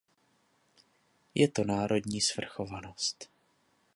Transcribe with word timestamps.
Je 1.35 1.47
to 1.47 1.63
národní 1.63 2.21
svrchovanost. 2.21 3.29